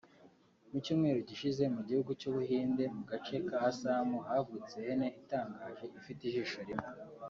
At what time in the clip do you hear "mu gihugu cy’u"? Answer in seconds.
1.75-2.31